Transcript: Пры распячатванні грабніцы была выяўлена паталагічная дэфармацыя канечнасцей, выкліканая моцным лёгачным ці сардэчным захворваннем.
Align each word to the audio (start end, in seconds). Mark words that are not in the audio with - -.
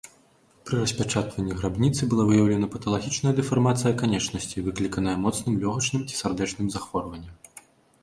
Пры 0.69 0.75
распячатванні 0.83 1.57
грабніцы 1.59 2.01
была 2.13 2.25
выяўлена 2.31 2.71
паталагічная 2.77 3.35
дэфармацыя 3.43 3.93
канечнасцей, 4.03 4.67
выкліканая 4.71 5.17
моцным 5.29 5.63
лёгачным 5.65 6.01
ці 6.11 6.15
сардэчным 6.25 6.67
захворваннем. 6.79 7.33